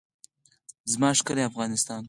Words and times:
زما 0.91 1.09
ښکلی 1.19 1.43
افغانستان. 1.49 1.99